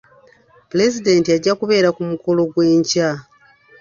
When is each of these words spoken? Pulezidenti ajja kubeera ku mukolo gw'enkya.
Pulezidenti 0.69 1.27
ajja 1.35 1.53
kubeera 1.59 1.89
ku 1.95 2.01
mukolo 2.09 2.41
gw'enkya. 2.51 3.09